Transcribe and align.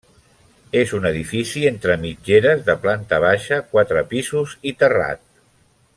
És 0.79 0.93
un 0.99 1.03
edifici 1.09 1.61
entre 1.71 1.97
mitgeres 2.05 2.65
de 2.71 2.77
planta 2.87 3.21
baixa, 3.27 3.61
quatre 3.75 4.07
pisos 4.15 4.57
i 4.73 4.75
terrat. 4.83 5.27